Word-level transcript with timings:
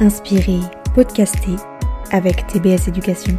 inspirer, 0.00 0.60
podcaster 0.94 1.56
avec 2.12 2.46
TBS 2.46 2.88
Éducation. 2.88 3.38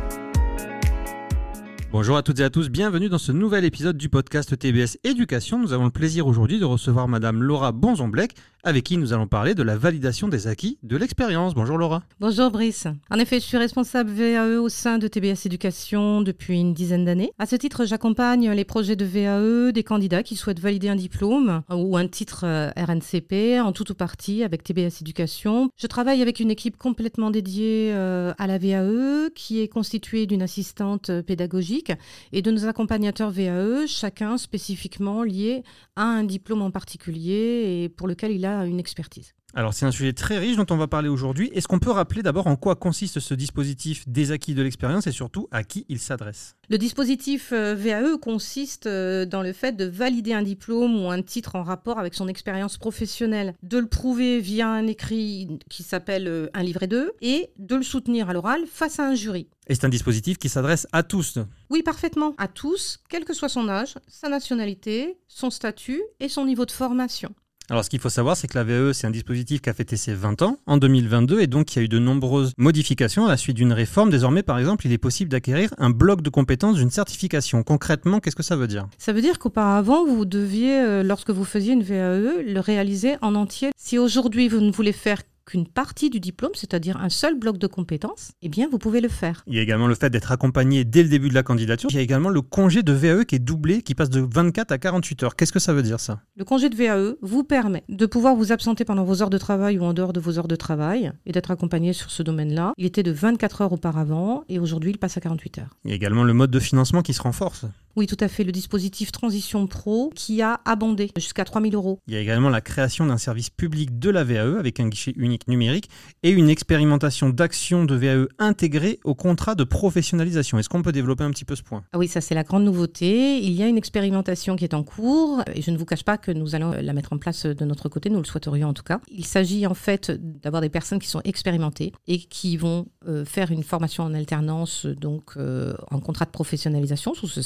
Bonjour 1.94 2.18
à 2.18 2.24
toutes 2.24 2.40
et 2.40 2.44
à 2.44 2.50
tous, 2.50 2.70
bienvenue 2.70 3.08
dans 3.08 3.20
ce 3.20 3.32
nouvel 3.32 3.66
épisode 3.66 3.98
du 3.98 4.10
podcast 4.10 4.58
TBS 4.58 4.98
Éducation. 5.04 5.60
Nous 5.60 5.74
avons 5.74 5.86
le 5.86 5.92
plaisir 5.92 6.26
aujourd'hui 6.26 6.60
de 6.60 6.66
recevoir 6.66 7.08
Madame 7.08 7.44
Laura 7.44 7.72
Bonzomblec, 7.72 8.34
avec 8.64 8.86
qui 8.86 8.98
nous 8.98 9.14
allons 9.14 9.28
parler 9.28 9.54
de 9.54 9.62
la 9.62 9.78
validation 9.78 10.28
des 10.28 10.48
acquis 10.48 10.80
de 10.82 10.98
l'expérience. 10.98 11.54
Bonjour 11.54 11.78
Laura. 11.78 12.02
Bonjour 12.20 12.50
Brice. 12.50 12.88
En 13.12 13.20
effet, 13.20 13.40
je 13.40 13.46
suis 13.46 13.58
responsable 13.58 14.10
VAE 14.10 14.60
au 14.60 14.70
sein 14.70 14.98
de 14.98 15.08
TBS 15.08 15.46
Éducation 15.46 16.22
depuis 16.22 16.60
une 16.60 16.74
dizaine 16.74 17.06
d'années. 17.06 17.32
À 17.38 17.46
ce 17.46 17.56
titre, 17.56 17.86
j'accompagne 17.86 18.50
les 18.50 18.66
projets 18.66 18.96
de 18.96 19.06
VAE 19.06 19.72
des 19.72 19.84
candidats 19.84 20.24
qui 20.24 20.36
souhaitent 20.36 20.62
valider 20.62 20.90
un 20.90 20.96
diplôme 20.96 21.62
ou 21.70 21.96
un 21.96 22.08
titre 22.08 22.46
euh, 22.46 22.72
RNCP 22.76 23.62
en 23.62 23.72
tout 23.72 23.92
ou 23.92 23.94
partie 23.94 24.44
avec 24.44 24.64
TBS 24.64 25.02
Éducation. 25.02 25.70
Je 25.78 25.86
travaille 25.86 26.24
avec 26.24 26.40
une 26.40 26.50
équipe 26.50 26.78
complètement 26.78 27.30
dédiée 27.30 27.92
euh, 27.94 28.34
à 28.40 28.48
la 28.48 28.58
VAE 28.58 29.30
qui 29.36 29.62
est 29.62 29.68
constituée 29.68 30.26
d'une 30.26 30.42
assistante 30.42 31.12
pédagogique 31.22 31.83
et 32.32 32.42
de 32.42 32.52
nos 32.52 32.66
accompagnateurs 32.66 33.32
VAE, 33.32 33.86
chacun 33.88 34.38
spécifiquement 34.38 35.24
lié 35.24 35.64
à 35.96 36.04
un 36.04 36.24
diplôme 36.24 36.62
en 36.62 36.72
particulier 36.72 37.84
et 37.84 37.90
pour 37.90 38.08
lequel 38.08 38.32
il 38.32 38.46
a 38.46 38.66
une 38.66 38.80
expertise. 38.80 39.34
Alors 39.56 39.76
c'est 39.76 39.86
un 39.86 39.92
sujet 39.92 40.14
très 40.14 40.40
riche 40.40 40.58
dont 40.58 40.66
on 40.72 40.78
va 40.78 40.88
parler 40.88 41.10
aujourd'hui. 41.10 41.52
Est-ce 41.54 41.68
qu'on 41.68 41.78
peut 41.78 41.92
rappeler 41.92 42.24
d'abord 42.24 42.48
en 42.48 42.56
quoi 42.56 42.76
consiste 42.76 43.20
ce 43.20 43.36
dispositif 43.36 44.04
des 44.08 44.32
acquis 44.32 44.56
de 44.56 44.64
l'expérience 44.64 45.06
et 45.06 45.12
surtout 45.12 45.48
à 45.52 45.64
qui 45.64 45.86
il 45.90 46.00
s'adresse? 46.00 46.56
Le 46.70 46.80
dispositif 46.80 47.52
euh, 47.54 47.76
VAE 47.76 48.18
consiste 48.18 48.88
euh, 48.88 49.28
dans 49.28 49.44
le 49.44 49.54
fait 49.54 49.74
de 49.74 49.86
valider 49.86 50.34
un 50.34 50.42
diplôme 50.42 51.00
ou 51.00 51.12
un 51.12 51.22
titre 51.22 51.56
en 51.56 51.62
rapport 51.62 52.00
avec 52.00 52.16
son 52.16 52.28
expérience 52.28 52.78
professionnelle, 52.78 53.54
de 53.62 53.78
le 53.78 53.86
prouver 53.86 54.40
via 54.40 54.70
un 54.70 54.88
écrit 54.88 55.60
qui 55.70 55.84
s'appelle 55.84 56.28
euh, 56.28 56.50
un 56.56 56.64
livret 56.64 56.88
2 56.88 57.12
et 57.22 57.52
de 57.60 57.76
le 57.76 57.84
soutenir 57.84 58.32
à 58.32 58.34
l'oral 58.34 58.62
face 58.66 59.00
à 59.00 59.08
un 59.08 59.14
jury. 59.14 59.50
Et 59.68 59.76
c'est 59.76 59.86
un 59.86 59.90
dispositif 59.90 60.40
qui 60.40 60.50
s'adresse 60.50 60.88
à 60.94 61.04
tous 61.04 61.38
Oui, 61.70 61.84
parfaitement, 61.84 62.34
à 62.40 62.48
tous, 62.48 63.02
quel 63.08 63.24
que 63.24 63.36
soit 63.36 63.50
son 63.50 63.70
âge, 63.70 63.96
sa 64.08 64.30
nationalité, 64.30 65.20
son 65.28 65.52
statut 65.52 66.02
et 66.20 66.28
son 66.28 66.46
niveau 66.46 66.66
de 66.66 66.72
formation. 66.72 67.36
Alors, 67.70 67.86
ce 67.86 67.90
qu'il 67.90 68.00
faut 68.00 68.10
savoir, 68.10 68.36
c'est 68.36 68.48
que 68.48 68.58
la 68.58 68.64
VE, 68.66 68.92
c'est 68.92 69.08
un 69.08 69.12
dispositif 69.12 69.62
qui 69.62 69.70
a 69.70 69.74
fêté 69.74 69.96
ses 69.96 70.14
20 70.14 70.42
ans 70.42 70.58
en 70.66 70.78
2022 70.78 71.40
et 71.40 71.48
donc 71.48 71.74
il 71.74 71.80
y 71.80 71.82
a 71.82 71.86
eu 71.86 71.88
de 71.88 71.98
nombreuses 71.98 72.52
modifications 72.58 73.26
à 73.26 73.30
la 73.30 73.38
suite 73.38 73.56
d'une 73.56 73.72
réforme. 73.72 74.10
Désormais, 74.10 74.44
par 74.44 74.60
exemple, 74.60 74.86
il 74.86 74.92
est 74.92 74.98
possible 74.98 75.32
d'acquérir 75.32 75.74
un 75.78 75.90
bloc 75.90 76.22
de 76.22 76.30
compétences 76.30 76.76
d'une 76.76 76.92
certification. 76.92 77.64
Concrètement, 77.64 78.20
qu'est-ce 78.20 78.36
que 78.36 78.44
ça 78.44 78.58
veut 78.58 78.68
dire? 78.68 78.88
Ça 78.98 79.14
veut 79.14 79.22
dire 79.22 79.40
qu'auparavant, 79.40 80.06
vous 80.06 80.26
deviez, 80.26 80.82
euh, 80.82 81.04
lorsque 81.04 81.30
vous 81.30 81.46
faisiez 81.46 81.74
une 81.74 81.84
VAE, 81.84 82.44
le 82.46 82.60
réaliser 82.60 83.16
en 83.22 83.34
entier. 83.36 83.72
Si 83.78 83.98
aujourd'hui, 83.98 84.50
vous 84.50 84.60
ne 84.60 84.72
voulez 84.72 84.94
faire 84.94 85.22
qu'une 85.46 85.68
partie 85.68 86.10
du 86.10 86.20
diplôme, 86.20 86.52
c'est-à-dire 86.54 86.98
un 86.98 87.10
seul 87.10 87.38
bloc 87.38 87.58
de 87.58 87.68
compétences, 87.68 88.32
eh 88.42 88.50
bien, 88.50 88.68
vous 88.72 88.78
pouvez 88.78 89.02
le 89.02 89.10
faire. 89.10 89.44
Il 89.48 89.56
y 89.56 89.60
a 89.60 89.62
également 89.62 89.88
le 89.88 89.96
fait 89.96 90.10
d'être 90.10 90.32
accompagné 90.32 90.86
dès 90.86 91.04
le 91.04 91.10
début 91.10 91.30
de 91.30 91.34
la 91.34 91.44
candidature. 91.44 91.90
Il 91.92 91.96
y 91.96 92.00
a 92.00 92.02
également 92.02 92.30
le 92.30 92.42
congé 92.42 92.84
de 92.84 92.94
VAE 92.94 93.26
qui 93.26 93.36
est 93.36 93.40
doublé, 93.40 93.82
qui 93.82 93.96
passe 93.96 94.10
de 94.10 94.22
24 94.22 94.72
à 94.72 94.78
48 94.78 95.24
heures. 95.24 95.36
Qu'est-ce 95.36 95.52
que 95.52 95.60
ça 95.60 95.74
veut 95.74 95.84
dire 95.84 96.00
ça? 96.00 96.22
Le 96.36 96.46
congé 96.46 96.70
de 96.70 96.76
VAE 96.76 97.16
vous 97.22 97.44
permet 97.44 97.84
de 97.90 98.06
pouvoir 98.06 98.36
vous 98.36 98.52
absenter 98.52 98.86
pendant 98.86 99.04
vos 99.04 99.22
heures 99.22 99.30
de 99.30 99.38
travail 99.38 99.80
ou 99.80 99.84
en 99.84 99.94
dehors 99.94 100.14
de 100.14 100.20
vos 100.20 100.40
heures 100.40 100.48
de 100.48 100.56
travail 100.56 101.12
et 101.26 101.32
d'être 101.32 101.52
accompagné 101.52 101.94
sur 101.94 102.12
ce 102.12 102.24
domaine-là. 102.24 102.74
Il 102.78 102.86
était 102.86 103.04
de 103.04 103.12
24 103.12 103.62
heures 103.62 103.74
auparavant 103.74 104.44
et 104.50 104.60
aujourd'hui, 104.60 104.92
il 104.92 104.98
passe 104.98 105.18
à 105.18 105.22
48 105.22 105.60
heures. 105.60 105.78
Il 105.86 105.90
y 105.90 105.94
a 105.94 105.96
également 105.96 106.24
le 106.24 106.34
mode 106.34 106.52
de 106.52 106.60
financement 106.60 107.02
qui 107.02 107.14
se 107.14 107.22
renforce. 107.22 107.66
Oui, 107.96 108.08
tout 108.08 108.18
à 108.20 108.28
fait. 108.28 108.44
Le 108.44 108.52
dispositif 108.52 109.12
Transition 109.12 109.68
Pro 109.68 110.12
qui 110.16 110.42
a 110.42 110.62
abondé 110.66 111.12
jusqu'à 111.16 111.46
3000 111.46 111.76
euros. 111.76 112.00
Il 112.08 112.16
y 112.16 112.18
a 112.18 112.20
également 112.20 112.50
la 112.50 112.62
création 112.62 113.06
d'un 113.06 113.20
service 113.20 113.52
public 113.52 114.00
de 114.00 114.10
la 114.10 114.24
VAE 114.24 114.58
avec 114.58 114.80
un 114.80 114.88
guichet 114.88 115.14
unique 115.16 115.48
numérique 115.48 115.90
et 116.24 116.32
une 116.32 116.50
expérimentation 116.50 117.30
d'action 117.30 117.86
de 117.86 117.96
VAE 117.96 118.28
intégrée 118.40 119.00
au 119.04 119.14
contrat 119.14 119.54
de 119.54 119.64
professionnalisation. 119.64 120.58
Est-ce 120.58 120.70
qu'on 120.70 120.82
peut 120.82 120.92
développer 120.92 121.24
un 121.24 121.30
petit 121.30 121.46
peu 121.46 121.56
ce 121.56 121.62
point? 121.62 121.84
Ah 121.94 122.00
Oui, 122.00 122.08
ça 122.08 122.20
c'est 122.20 122.34
la 122.34 122.44
grande 122.44 122.64
nouveauté. 122.64 123.38
Il 123.38 123.54
y 123.54 123.62
a 123.62 123.68
une 123.68 123.78
expérimentation 123.78 124.56
qui 124.56 124.64
est 124.64 124.74
en 124.74 124.84
cours 124.84 125.44
et 125.54 125.62
je 125.62 125.70
ne 125.70 125.78
vous 125.78 125.86
cache 125.86 126.04
pas 126.04 126.18
que 126.18 126.32
nous 126.32 126.56
allons 126.56 126.72
la 126.72 126.94
mettre 126.94 127.14
en 127.14 127.20
place 127.20 127.46
de 127.46 127.66
notre 127.66 127.90
côté, 127.90 128.10
nous 128.10 128.20
le 128.20 128.26
souhaiterions 128.26 128.70
en 128.70 128.74
tout 128.74 128.84
cas. 128.84 129.02
Il 129.12 129.26
s'agit 129.26 129.68
en 129.68 129.76
fait 129.76 130.12
d'avoir 130.12 130.62
des 130.62 130.70
personnes 130.70 131.00
qui 131.00 131.10
sont 131.10 131.22
expérimentées 131.26 131.94
et 132.08 132.18
qui 132.18 132.58
vont 132.58 132.88
euh, 133.08 133.24
faire 133.24 133.52
une 133.52 133.64
formation 133.64 134.04
en 134.04 134.16
alternance, 134.16 134.88
donc 134.88 135.34
euh, 135.38 135.76
en 135.92 136.00
contrat 136.00 136.26
de 136.26 136.32
professionnalisation 136.32 137.14
sous 137.14 137.28
ce 137.28 137.44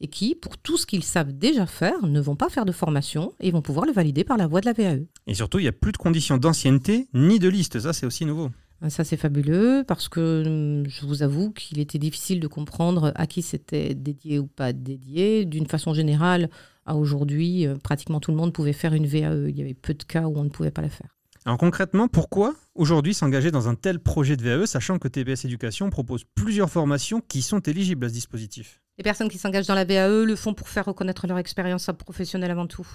et 0.00 0.08
qui, 0.08 0.34
pour 0.34 0.58
tout 0.58 0.76
ce 0.76 0.86
qu'ils 0.86 1.04
savent 1.04 1.32
déjà 1.32 1.66
faire, 1.66 2.06
ne 2.06 2.20
vont 2.20 2.36
pas 2.36 2.48
faire 2.48 2.64
de 2.64 2.72
formation 2.72 3.32
et 3.40 3.50
vont 3.50 3.62
pouvoir 3.62 3.86
le 3.86 3.92
valider 3.92 4.24
par 4.24 4.36
la 4.36 4.46
voie 4.46 4.60
de 4.60 4.66
la 4.66 4.72
VAE. 4.72 5.06
Et 5.26 5.34
surtout, 5.34 5.58
il 5.58 5.62
n'y 5.62 5.68
a 5.68 5.72
plus 5.72 5.92
de 5.92 5.96
conditions 5.96 6.36
d'ancienneté 6.36 7.08
ni 7.14 7.38
de 7.38 7.48
liste, 7.48 7.80
ça 7.80 7.92
c'est 7.92 8.06
aussi 8.06 8.24
nouveau. 8.24 8.50
Ça, 8.88 9.04
c'est 9.04 9.16
fabuleux 9.16 9.84
parce 9.86 10.08
que 10.08 10.44
hum, 10.46 10.88
je 10.88 11.06
vous 11.06 11.22
avoue 11.22 11.50
qu'il 11.50 11.78
était 11.80 11.98
difficile 11.98 12.40
de 12.40 12.46
comprendre 12.46 13.12
à 13.14 13.26
qui 13.26 13.40
c'était 13.40 13.94
dédié 13.94 14.38
ou 14.38 14.46
pas 14.46 14.72
dédié. 14.72 15.46
D'une 15.46 15.66
façon 15.66 15.94
générale, 15.94 16.50
à 16.84 16.96
aujourd'hui, 16.96 17.66
euh, 17.66 17.76
pratiquement 17.76 18.20
tout 18.20 18.30
le 18.30 18.36
monde 18.36 18.52
pouvait 18.52 18.74
faire 18.74 18.92
une 18.92 19.06
VAE. 19.06 19.48
Il 19.48 19.56
y 19.56 19.62
avait 19.62 19.74
peu 19.74 19.94
de 19.94 20.02
cas 20.02 20.26
où 20.26 20.36
on 20.36 20.44
ne 20.44 20.50
pouvait 20.50 20.70
pas 20.70 20.82
la 20.82 20.90
faire. 20.90 21.16
Alors 21.46 21.58
concrètement, 21.58 22.08
pourquoi 22.08 22.54
aujourd'hui 22.74 23.14
s'engager 23.14 23.50
dans 23.50 23.68
un 23.68 23.76
tel 23.76 24.00
projet 24.00 24.36
de 24.36 24.42
VAE, 24.42 24.66
sachant 24.66 24.98
que 24.98 25.08
TBS 25.08 25.44
Éducation 25.44 25.88
propose 25.90 26.24
plusieurs 26.34 26.70
formations 26.70 27.20
qui 27.20 27.40
sont 27.40 27.60
éligibles 27.60 28.04
à 28.04 28.08
ce 28.08 28.14
dispositif? 28.14 28.82
Les 28.98 29.02
personnes 29.02 29.28
qui 29.28 29.38
s'engagent 29.38 29.66
dans 29.66 29.74
la 29.74 29.84
VAE 29.84 30.24
le 30.24 30.36
font 30.36 30.54
pour 30.54 30.68
faire 30.68 30.86
reconnaître 30.86 31.26
leur 31.26 31.38
expérience 31.38 31.90
professionnelle 31.98 32.50
avant 32.50 32.66
tout. 32.66 32.86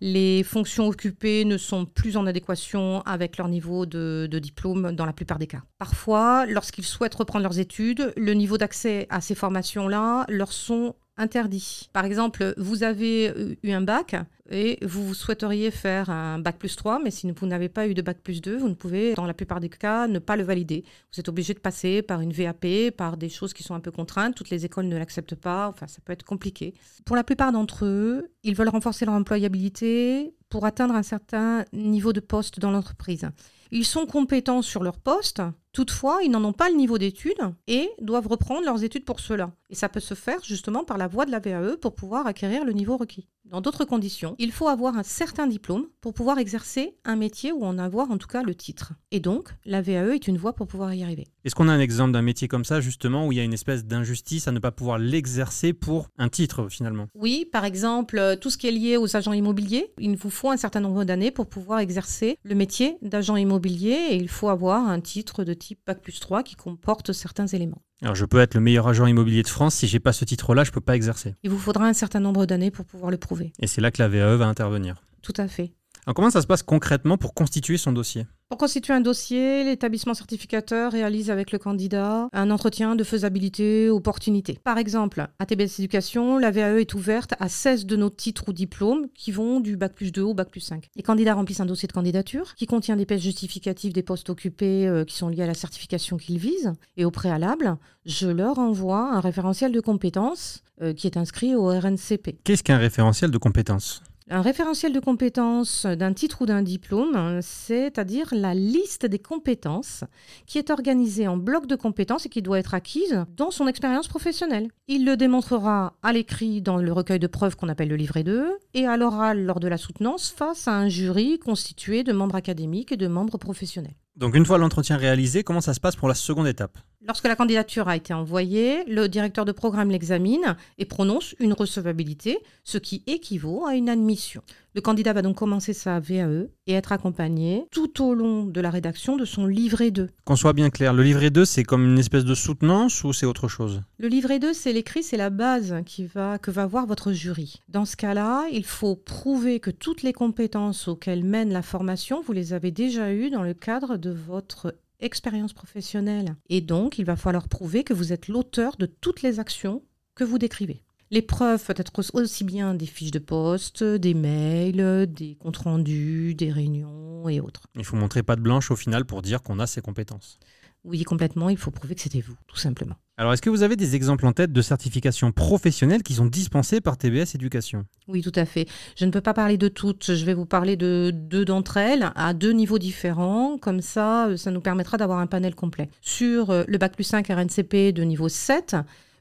Les 0.00 0.42
fonctions 0.42 0.86
occupées 0.86 1.44
ne 1.44 1.56
sont 1.56 1.86
plus 1.86 2.16
en 2.16 2.26
adéquation 2.26 3.00
avec 3.02 3.38
leur 3.38 3.48
niveau 3.48 3.86
de, 3.86 4.28
diplôme 4.40 4.92
dans 4.92 5.06
la 5.06 5.12
plupart 5.12 5.38
des 5.38 5.46
cas. 5.46 5.62
Parfois, 5.78 6.44
lorsqu'ils 6.46 6.84
souhaitent 6.84 7.14
reprendre 7.14 7.42
leurs 7.42 7.58
études, 7.58 8.12
le 8.16 8.34
niveau 8.34 8.58
d'accès 8.58 9.06
à 9.08 9.20
ces 9.20 9.34
formations-là 9.34 10.26
leur 10.28 10.52
sont 10.52 10.94
interdits. 11.16 11.88
Par 11.92 12.04
exemple, 12.04 12.54
vous 12.56 12.82
avez 12.82 13.56
eu 13.62 13.72
un 13.72 13.82
bac, 13.82 14.16
et 14.50 14.78
vous 14.84 15.14
souhaiteriez 15.14 15.70
faire 15.70 16.10
un 16.10 16.38
bac 16.38 16.58
plus 16.58 16.74
3, 16.76 17.00
mais 17.02 17.10
si 17.10 17.30
vous 17.30 17.46
n'avez 17.46 17.68
pas 17.68 17.86
eu 17.86 17.94
de 17.94 18.02
bac 18.02 18.18
plus 18.22 18.40
2, 18.40 18.58
vous 18.58 18.68
ne 18.68 18.74
pouvez, 18.74 19.14
dans 19.14 19.26
la 19.26 19.34
plupart 19.34 19.60
des 19.60 19.68
cas, 19.68 20.08
ne 20.08 20.18
pas 20.18 20.36
le 20.36 20.42
valider. 20.42 20.84
Vous 21.12 21.20
êtes 21.20 21.28
obligé 21.28 21.54
de 21.54 21.60
passer 21.60 22.02
par 22.02 22.20
une 22.20 22.32
VAP, 22.32 22.90
par 22.96 23.16
des 23.16 23.28
choses 23.28 23.52
qui 23.52 23.62
sont 23.62 23.74
un 23.74 23.80
peu 23.80 23.90
contraintes. 23.90 24.34
Toutes 24.34 24.50
les 24.50 24.64
écoles 24.64 24.86
ne 24.86 24.96
l'acceptent 24.96 25.36
pas. 25.36 25.68
Enfin, 25.68 25.86
ça 25.86 26.00
peut 26.04 26.12
être 26.12 26.24
compliqué. 26.24 26.74
Pour 27.04 27.16
la 27.16 27.24
plupart 27.24 27.52
d'entre 27.52 27.84
eux, 27.84 28.30
ils 28.42 28.54
veulent 28.54 28.68
renforcer 28.68 29.04
leur 29.04 29.14
employabilité 29.14 30.34
pour 30.48 30.66
atteindre 30.66 30.94
un 30.94 31.04
certain 31.04 31.64
niveau 31.72 32.12
de 32.12 32.20
poste 32.20 32.58
dans 32.58 32.72
l'entreprise. 32.72 33.28
Ils 33.72 33.84
sont 33.84 34.06
compétents 34.06 34.62
sur 34.62 34.82
leur 34.82 34.98
poste, 34.98 35.42
toutefois, 35.72 36.20
ils 36.24 36.30
n'en 36.30 36.44
ont 36.44 36.52
pas 36.52 36.68
le 36.68 36.76
niveau 36.76 36.98
d'études 36.98 37.54
et 37.68 37.88
doivent 38.00 38.26
reprendre 38.26 38.64
leurs 38.64 38.82
études 38.82 39.04
pour 39.04 39.20
cela. 39.20 39.52
Et 39.68 39.74
ça 39.76 39.88
peut 39.88 40.00
se 40.00 40.14
faire 40.14 40.42
justement 40.42 40.84
par 40.84 40.98
la 40.98 41.06
voie 41.06 41.26
de 41.26 41.30
la 41.30 41.38
VAE 41.38 41.76
pour 41.80 41.94
pouvoir 41.94 42.26
acquérir 42.26 42.64
le 42.64 42.72
niveau 42.72 42.96
requis. 42.96 43.28
Dans 43.44 43.60
d'autres 43.60 43.84
conditions, 43.84 44.36
il 44.38 44.52
faut 44.52 44.68
avoir 44.68 44.96
un 44.96 45.02
certain 45.02 45.46
diplôme 45.46 45.86
pour 46.00 46.14
pouvoir 46.14 46.38
exercer 46.38 46.96
un 47.04 47.16
métier 47.16 47.52
ou 47.52 47.64
en 47.64 47.78
avoir 47.78 48.10
en 48.10 48.18
tout 48.18 48.28
cas 48.28 48.42
le 48.42 48.54
titre. 48.54 48.92
Et 49.10 49.20
donc, 49.20 49.50
la 49.64 49.82
VAE 49.82 50.14
est 50.14 50.28
une 50.28 50.38
voie 50.38 50.52
pour 50.52 50.66
pouvoir 50.66 50.92
y 50.94 51.02
arriver. 51.02 51.26
Est-ce 51.44 51.54
qu'on 51.54 51.68
a 51.68 51.72
un 51.72 51.80
exemple 51.80 52.12
d'un 52.12 52.22
métier 52.22 52.48
comme 52.48 52.64
ça, 52.64 52.80
justement, 52.80 53.26
où 53.26 53.32
il 53.32 53.38
y 53.38 53.40
a 53.40 53.44
une 53.44 53.54
espèce 53.54 53.84
d'injustice 53.84 54.46
à 54.46 54.52
ne 54.52 54.58
pas 54.58 54.70
pouvoir 54.70 54.98
l'exercer 54.98 55.72
pour 55.72 56.08
un 56.18 56.28
titre, 56.28 56.68
finalement? 56.68 57.06
Oui, 57.14 57.46
par 57.50 57.64
exemple, 57.64 58.18
euh, 58.18 58.36
tout 58.36 58.50
ce 58.50 58.58
qui 58.58 58.68
est 58.68 58.72
lié 58.72 58.96
aux 58.96 59.16
agents 59.16 59.32
immobiliers. 59.32 59.92
Il 59.98 60.16
vous 60.16 60.30
faut 60.30 60.50
un 60.50 60.56
certain 60.56 60.80
nombre 60.80 61.04
d'années 61.04 61.30
pour 61.30 61.48
pouvoir 61.48 61.80
exercer 61.80 62.36
le 62.44 62.54
métier 62.54 62.98
d'agent 63.02 63.36
immobilier 63.36 63.59
et 63.68 64.16
il 64.16 64.28
faut 64.28 64.48
avoir 64.48 64.88
un 64.88 65.00
titre 65.00 65.44
de 65.44 65.54
type 65.54 65.80
Bac 65.86 66.00
plus 66.00 66.18
3 66.20 66.42
qui 66.42 66.54
comporte 66.54 67.12
certains 67.12 67.46
éléments. 67.46 67.82
Alors 68.02 68.14
je 68.14 68.24
peux 68.24 68.40
être 68.40 68.54
le 68.54 68.60
meilleur 68.60 68.88
agent 68.88 69.06
immobilier 69.06 69.42
de 69.42 69.48
France, 69.48 69.74
si 69.74 69.86
j'ai 69.86 70.00
pas 70.00 70.12
ce 70.12 70.24
titre-là, 70.24 70.64
je 70.64 70.70
peux 70.70 70.80
pas 70.80 70.96
exercer. 70.96 71.34
Il 71.42 71.50
vous 71.50 71.58
faudra 71.58 71.86
un 71.86 71.92
certain 71.92 72.20
nombre 72.20 72.46
d'années 72.46 72.70
pour 72.70 72.84
pouvoir 72.84 73.10
le 73.10 73.18
prouver. 73.18 73.52
Et 73.60 73.66
c'est 73.66 73.80
là 73.80 73.90
que 73.90 74.02
la 74.02 74.08
VAE 74.08 74.36
va 74.36 74.46
intervenir. 74.46 75.02
Tout 75.22 75.34
à 75.36 75.48
fait. 75.48 75.72
Alors 76.06 76.14
comment 76.14 76.30
ça 76.30 76.42
se 76.42 76.46
passe 76.46 76.62
concrètement 76.62 77.18
pour 77.18 77.34
constituer 77.34 77.76
son 77.76 77.92
dossier? 77.92 78.26
Pour 78.48 78.58
constituer 78.58 78.94
un 78.94 79.00
dossier, 79.00 79.62
l'établissement 79.62 80.12
certificateur 80.12 80.90
réalise 80.90 81.30
avec 81.30 81.52
le 81.52 81.58
candidat 81.58 82.28
un 82.32 82.50
entretien 82.50 82.96
de 82.96 83.04
faisabilité, 83.04 83.90
opportunité. 83.90 84.58
Par 84.64 84.76
exemple, 84.76 85.28
à 85.38 85.46
TBS 85.46 85.78
Éducation, 85.78 86.36
la 86.36 86.50
VAE 86.50 86.80
est 86.80 86.94
ouverte 86.94 87.34
à 87.38 87.48
16 87.48 87.86
de 87.86 87.94
nos 87.94 88.10
titres 88.10 88.48
ou 88.48 88.52
diplômes 88.52 89.06
qui 89.14 89.30
vont 89.30 89.60
du 89.60 89.76
bac 89.76 89.94
plus 89.94 90.10
2 90.10 90.22
au 90.22 90.34
bac 90.34 90.50
plus 90.50 90.60
5. 90.60 90.88
Les 90.96 91.02
candidats 91.04 91.34
remplissent 91.34 91.60
un 91.60 91.66
dossier 91.66 91.86
de 91.86 91.92
candidature 91.92 92.56
qui 92.56 92.66
contient 92.66 92.96
des 92.96 93.06
pièces 93.06 93.22
justificatives 93.22 93.92
des 93.92 94.02
postes 94.02 94.30
occupés 94.30 94.88
euh, 94.88 95.04
qui 95.04 95.16
sont 95.16 95.28
liés 95.28 95.42
à 95.42 95.46
la 95.46 95.54
certification 95.54 96.16
qu'ils 96.16 96.38
visent. 96.38 96.72
Et 96.96 97.04
au 97.04 97.12
préalable, 97.12 97.76
je 98.04 98.26
leur 98.26 98.58
envoie 98.58 99.12
un 99.12 99.20
référentiel 99.20 99.70
de 99.70 99.80
compétences 99.80 100.64
euh, 100.82 100.92
qui 100.92 101.06
est 101.06 101.16
inscrit 101.16 101.54
au 101.54 101.68
RNCP. 101.68 102.40
Qu'est-ce 102.42 102.64
qu'un 102.64 102.78
référentiel 102.78 103.30
de 103.30 103.38
compétences? 103.38 104.02
Un 104.32 104.42
référentiel 104.42 104.92
de 104.92 105.00
compétences 105.00 105.86
d'un 105.86 106.12
titre 106.12 106.42
ou 106.42 106.46
d'un 106.46 106.62
diplôme, 106.62 107.40
c'est-à-dire 107.42 108.28
la 108.30 108.54
liste 108.54 109.04
des 109.04 109.18
compétences 109.18 110.04
qui 110.46 110.56
est 110.56 110.70
organisée 110.70 111.26
en 111.26 111.36
blocs 111.36 111.66
de 111.66 111.74
compétences 111.74 112.26
et 112.26 112.28
qui 112.28 112.40
doit 112.40 112.60
être 112.60 112.74
acquise 112.74 113.24
dans 113.36 113.50
son 113.50 113.66
expérience 113.66 114.06
professionnelle. 114.06 114.68
Il 114.86 115.04
le 115.04 115.16
démontrera 115.16 115.94
à 116.04 116.12
l'écrit 116.12 116.62
dans 116.62 116.76
le 116.76 116.92
recueil 116.92 117.18
de 117.18 117.26
preuves 117.26 117.56
qu'on 117.56 117.68
appelle 117.68 117.88
le 117.88 117.96
livret 117.96 118.22
2 118.22 118.56
et 118.74 118.86
à 118.86 118.96
l'oral 118.96 119.44
lors 119.44 119.58
de 119.58 119.66
la 119.66 119.78
soutenance 119.78 120.30
face 120.30 120.68
à 120.68 120.76
un 120.76 120.88
jury 120.88 121.40
constitué 121.40 122.04
de 122.04 122.12
membres 122.12 122.36
académiques 122.36 122.92
et 122.92 122.96
de 122.96 123.08
membres 123.08 123.36
professionnels. 123.36 123.96
Donc 124.20 124.36
une 124.36 124.44
fois 124.44 124.58
l'entretien 124.58 124.98
réalisé, 124.98 125.42
comment 125.42 125.62
ça 125.62 125.72
se 125.72 125.80
passe 125.80 125.96
pour 125.96 126.06
la 126.06 126.12
seconde 126.12 126.46
étape? 126.46 126.76
Lorsque 127.06 127.26
la 127.26 127.36
candidature 127.36 127.88
a 127.88 127.96
été 127.96 128.12
envoyée, 128.12 128.84
le 128.84 129.08
directeur 129.08 129.46
de 129.46 129.52
programme 129.52 129.90
l'examine 129.90 130.56
et 130.76 130.84
prononce 130.84 131.34
une 131.40 131.54
recevabilité, 131.54 132.38
ce 132.62 132.76
qui 132.76 133.02
équivaut 133.06 133.64
à 133.66 133.74
une 133.74 133.88
admission. 133.88 134.42
Le 134.72 134.80
candidat 134.80 135.12
va 135.12 135.22
donc 135.22 135.36
commencer 135.36 135.72
sa 135.72 135.98
VAE 135.98 136.46
et 136.68 136.74
être 136.74 136.92
accompagné 136.92 137.66
tout 137.72 138.04
au 138.04 138.14
long 138.14 138.44
de 138.44 138.60
la 138.60 138.70
rédaction 138.70 139.16
de 139.16 139.24
son 139.24 139.46
livret 139.46 139.90
2. 139.90 140.08
Qu'on 140.24 140.36
soit 140.36 140.52
bien 140.52 140.70
clair, 140.70 140.94
le 140.94 141.02
livret 141.02 141.30
2, 141.30 141.44
c'est 141.44 141.64
comme 141.64 141.84
une 141.84 141.98
espèce 141.98 142.24
de 142.24 142.36
soutenance 142.36 143.02
ou 143.02 143.12
c'est 143.12 143.26
autre 143.26 143.48
chose? 143.48 143.82
Le 143.98 144.06
livret 144.06 144.38
2, 144.38 144.52
c'est 144.52 144.72
l'écrit, 144.72 145.02
c'est 145.02 145.16
la 145.16 145.30
base 145.30 145.74
qui 145.86 146.04
va, 146.04 146.38
que 146.38 146.52
va 146.52 146.66
voir 146.66 146.86
votre 146.86 147.10
jury. 147.10 147.60
Dans 147.68 147.84
ce 147.84 147.96
cas-là, 147.96 148.44
il 148.52 148.64
faut 148.64 148.94
prouver 148.94 149.58
que 149.58 149.72
toutes 149.72 150.04
les 150.04 150.12
compétences 150.12 150.86
auxquelles 150.86 151.24
mène 151.24 151.52
la 151.52 151.62
formation, 151.62 152.22
vous 152.22 152.32
les 152.32 152.52
avez 152.52 152.70
déjà 152.70 153.12
eues 153.12 153.30
dans 153.30 153.42
le 153.42 153.54
cadre 153.54 153.96
de 153.96 154.10
votre 154.10 154.76
expérience 155.00 155.52
professionnelle. 155.52 156.36
Et 156.48 156.60
donc, 156.60 157.00
il 157.00 157.04
va 157.04 157.16
falloir 157.16 157.48
prouver 157.48 157.82
que 157.82 157.94
vous 157.94 158.12
êtes 158.12 158.28
l'auteur 158.28 158.76
de 158.78 158.86
toutes 158.86 159.22
les 159.22 159.40
actions 159.40 159.82
que 160.14 160.22
vous 160.22 160.38
décrivez. 160.38 160.82
Les 161.12 161.22
preuves 161.22 161.64
peuvent 161.64 161.74
être 161.76 161.92
aussi 162.14 162.44
bien 162.44 162.72
des 162.72 162.86
fiches 162.86 163.10
de 163.10 163.18
poste, 163.18 163.82
des 163.82 164.14
mails, 164.14 165.08
des 165.12 165.34
comptes 165.34 165.56
rendus, 165.56 166.36
des 166.36 166.52
réunions 166.52 167.28
et 167.28 167.40
autres. 167.40 167.62
Il 167.74 167.84
faut 167.84 167.96
montrer 167.96 168.22
pas 168.22 168.36
de 168.36 168.40
blanche 168.40 168.70
au 168.70 168.76
final 168.76 169.04
pour 169.04 169.20
dire 169.20 169.42
qu'on 169.42 169.58
a 169.58 169.66
ces 169.66 169.80
compétences. 169.80 170.38
Oui, 170.84 171.02
complètement, 171.02 171.50
il 171.50 171.58
faut 171.58 171.72
prouver 171.72 171.96
que 171.96 172.00
c'était 172.00 172.20
vous, 172.20 172.36
tout 172.46 172.56
simplement. 172.56 172.94
Alors, 173.18 173.32
est-ce 173.32 173.42
que 173.42 173.50
vous 173.50 173.62
avez 173.64 173.74
des 173.74 173.96
exemples 173.96 174.24
en 174.24 174.32
tête 174.32 174.52
de 174.52 174.62
certifications 174.62 175.32
professionnelles 175.32 176.04
qui 176.04 176.14
sont 176.14 176.26
dispensées 176.26 176.80
par 176.80 176.96
TBS 176.96 177.34
Éducation? 177.34 177.84
Oui, 178.06 178.22
tout 178.22 178.32
à 178.36 178.46
fait. 178.46 178.66
Je 178.96 179.04
ne 179.04 179.10
peux 179.10 179.20
pas 179.20 179.34
parler 179.34 179.58
de 179.58 179.68
toutes. 179.68 180.14
Je 180.14 180.24
vais 180.24 180.32
vous 180.32 180.46
parler 180.46 180.76
de 180.76 181.10
deux 181.12 181.44
d'entre 181.44 181.76
elles 181.76 182.12
à 182.14 182.32
deux 182.34 182.52
niveaux 182.52 182.78
différents. 182.78 183.58
Comme 183.58 183.82
ça, 183.82 184.28
euh, 184.28 184.36
ça 184.38 184.50
nous 184.52 184.62
permettra 184.62 184.96
d'avoir 184.96 185.18
un 185.18 185.26
panel 185.26 185.54
complet. 185.54 185.90
Sur 186.00 186.50
euh, 186.50 186.62
le 186.66 186.78
Bac 186.78 186.94
plus 186.94 187.04
5 187.04 187.26
RNCP 187.26 187.92
de 187.92 188.02
niveau 188.04 188.28
7, 188.30 188.76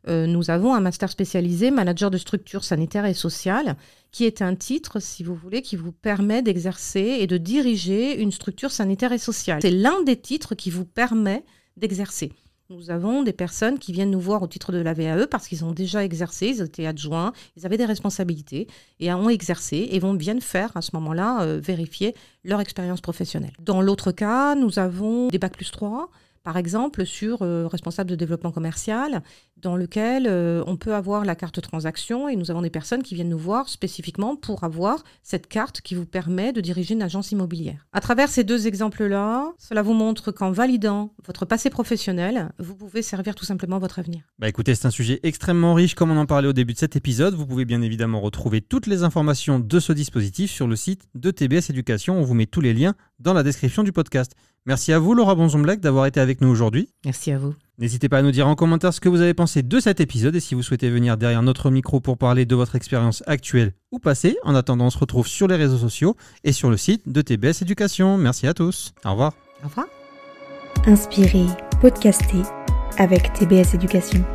euh, 0.09 0.25
nous 0.25 0.49
avons 0.49 0.73
un 0.73 0.79
master 0.79 1.09
spécialisé 1.09 1.71
manager 1.71 2.09
de 2.09 2.17
structure 2.17 2.63
sanitaire 2.63 3.05
et 3.05 3.13
sociale, 3.13 3.75
qui 4.11 4.25
est 4.25 4.41
un 4.41 4.55
titre, 4.55 4.99
si 4.99 5.23
vous 5.23 5.35
voulez, 5.35 5.61
qui 5.61 5.75
vous 5.75 5.91
permet 5.91 6.41
d'exercer 6.41 7.17
et 7.19 7.27
de 7.27 7.37
diriger 7.37 8.19
une 8.19 8.31
structure 8.31 8.71
sanitaire 8.71 9.11
et 9.11 9.17
sociale. 9.17 9.59
C'est 9.61 9.71
l'un 9.71 10.01
des 10.03 10.15
titres 10.15 10.55
qui 10.55 10.71
vous 10.71 10.85
permet 10.85 11.43
d'exercer. 11.77 12.31
Nous 12.71 12.91
avons 12.91 13.23
des 13.23 13.33
personnes 13.33 13.79
qui 13.79 13.91
viennent 13.91 14.11
nous 14.11 14.19
voir 14.19 14.43
au 14.43 14.47
titre 14.47 14.71
de 14.71 14.77
la 14.77 14.93
VAE 14.93 15.25
parce 15.25 15.47
qu'ils 15.47 15.65
ont 15.65 15.71
déjà 15.71 16.03
exercé, 16.03 16.49
ils 16.49 16.61
étaient 16.61 16.85
adjoints, 16.85 17.33
ils 17.57 17.65
avaient 17.65 17.77
des 17.77 17.85
responsabilités 17.85 18.67
et 18.99 19.11
ont 19.11 19.27
exercé 19.27 19.89
et 19.91 19.97
vont 19.97 20.13
bien 20.13 20.39
faire 20.39 20.77
à 20.77 20.83
ce 20.83 20.91
moment-là 20.93 21.41
euh, 21.41 21.59
vérifier 21.59 22.13
leur 22.43 22.61
expérience 22.61 23.01
professionnelle. 23.01 23.53
Dans 23.59 23.81
l'autre 23.81 24.11
cas, 24.11 24.53
nous 24.53 24.77
avons 24.77 25.29
des 25.29 25.39
bacs 25.39 25.57
plus 25.57 25.71
3 25.71 26.11
par 26.43 26.57
exemple 26.57 27.05
sur 27.05 27.41
euh, 27.41 27.67
responsable 27.67 28.09
de 28.09 28.15
développement 28.15 28.51
commercial, 28.51 29.21
dans 29.61 29.75
lequel 29.75 30.27
euh, 30.27 30.63
on 30.67 30.77
peut 30.77 30.93
avoir 30.93 31.25
la 31.25 31.35
carte 31.35 31.61
transaction 31.61 32.29
et 32.29 32.35
nous 32.35 32.51
avons 32.51 32.61
des 32.61 32.69
personnes 32.69 33.03
qui 33.03 33.15
viennent 33.15 33.29
nous 33.29 33.37
voir 33.37 33.69
spécifiquement 33.69 34.35
pour 34.35 34.63
avoir 34.63 35.03
cette 35.23 35.47
carte 35.47 35.81
qui 35.81 35.95
vous 35.95 36.05
permet 36.05 36.53
de 36.53 36.61
diriger 36.61 36.93
une 36.93 37.01
agence 37.01 37.31
immobilière. 37.31 37.85
À 37.93 38.01
travers 38.01 38.29
ces 38.29 38.43
deux 38.43 38.67
exemples-là, 38.67 39.51
cela 39.57 39.81
vous 39.81 39.93
montre 39.93 40.31
qu'en 40.31 40.51
validant 40.51 41.13
votre 41.25 41.45
passé 41.45 41.69
professionnel, 41.69 42.51
vous 42.59 42.75
pouvez 42.75 43.01
servir 43.01 43.35
tout 43.35 43.45
simplement 43.45 43.79
votre 43.79 43.99
avenir. 43.99 44.21
Bah 44.39 44.47
écoutez, 44.49 44.75
c'est 44.75 44.87
un 44.87 44.91
sujet 44.91 45.19
extrêmement 45.23 45.73
riche 45.73 45.95
comme 45.95 46.11
on 46.11 46.17
en 46.17 46.25
parlait 46.25 46.47
au 46.47 46.53
début 46.53 46.73
de 46.73 46.79
cet 46.79 46.95
épisode. 46.95 47.33
Vous 47.33 47.45
pouvez 47.45 47.65
bien 47.65 47.81
évidemment 47.81 48.21
retrouver 48.21 48.61
toutes 48.61 48.87
les 48.87 49.03
informations 49.03 49.59
de 49.59 49.79
ce 49.79 49.93
dispositif 49.93 50.51
sur 50.51 50.67
le 50.67 50.75
site 50.75 51.07
de 51.15 51.31
TBS 51.31 51.69
Éducation. 51.69 52.17
On 52.17 52.23
vous 52.23 52.33
met 52.33 52.45
tous 52.45 52.61
les 52.61 52.73
liens 52.73 52.95
dans 53.19 53.33
la 53.33 53.43
description 53.43 53.83
du 53.83 53.91
podcast. 53.91 54.33
Merci 54.65 54.93
à 54.93 54.99
vous, 54.99 55.13
Laura 55.13 55.35
Bonzomblek, 55.35 55.79
d'avoir 55.79 56.05
été 56.05 56.19
avec 56.19 56.41
nous 56.41 56.49
aujourd'hui. 56.49 56.89
Merci 57.05 57.31
à 57.31 57.37
vous. 57.37 57.55
N'hésitez 57.79 58.09
pas 58.09 58.17
à 58.17 58.21
nous 58.21 58.31
dire 58.31 58.45
en 58.45 58.55
commentaire 58.55 58.93
ce 58.93 58.99
que 58.99 59.07
vous 59.07 59.21
avez 59.21 59.33
pensé 59.33 59.63
de 59.63 59.79
cet 59.79 60.01
épisode 60.01 60.35
et 60.35 60.41
si 60.41 60.53
vous 60.53 60.61
souhaitez 60.61 60.89
venir 60.89 61.15
derrière 61.15 61.41
notre 61.41 61.71
micro 61.71 62.01
pour 62.01 62.17
parler 62.17 62.45
de 62.45 62.53
votre 62.53 62.75
expérience 62.75 63.23
actuelle 63.25 63.71
ou 63.91 63.99
passée. 63.99 64.37
En 64.43 64.53
attendant, 64.53 64.87
on 64.87 64.89
se 64.89 64.97
retrouve 64.97 65.27
sur 65.27 65.47
les 65.47 65.55
réseaux 65.55 65.77
sociaux 65.77 66.17
et 66.43 66.51
sur 66.51 66.69
le 66.69 66.75
site 66.75 67.07
de 67.07 67.21
TBS 67.21 67.61
Éducation. 67.61 68.17
Merci 68.17 68.47
à 68.47 68.53
tous. 68.53 68.93
Au 69.05 69.11
revoir. 69.11 69.33
Au 69.63 69.69
revoir. 69.69 69.87
Inspirez, 70.85 71.47
podcastez 71.79 72.41
avec 72.97 73.31
TBS 73.31 73.73
Éducation. 73.73 74.25